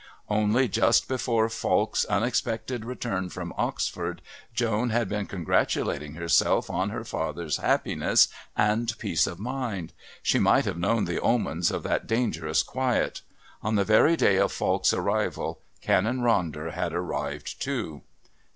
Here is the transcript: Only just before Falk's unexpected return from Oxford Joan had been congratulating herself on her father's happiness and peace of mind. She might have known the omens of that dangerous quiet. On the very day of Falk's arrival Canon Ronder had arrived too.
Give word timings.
Only 0.29 0.67
just 0.67 1.07
before 1.07 1.47
Falk's 1.47 2.05
unexpected 2.05 2.85
return 2.85 3.29
from 3.29 3.53
Oxford 3.55 4.23
Joan 4.51 4.89
had 4.89 5.07
been 5.07 5.27
congratulating 5.27 6.15
herself 6.15 6.71
on 6.71 6.89
her 6.89 7.03
father's 7.03 7.57
happiness 7.57 8.27
and 8.57 8.97
peace 8.97 9.27
of 9.27 9.37
mind. 9.37 9.93
She 10.23 10.39
might 10.39 10.65
have 10.65 10.79
known 10.79 11.05
the 11.05 11.21
omens 11.21 11.69
of 11.69 11.83
that 11.83 12.07
dangerous 12.07 12.63
quiet. 12.63 13.21
On 13.61 13.75
the 13.75 13.85
very 13.85 14.17
day 14.17 14.37
of 14.37 14.51
Falk's 14.51 14.91
arrival 14.91 15.61
Canon 15.81 16.21
Ronder 16.21 16.73
had 16.73 16.93
arrived 16.93 17.61
too. 17.61 18.01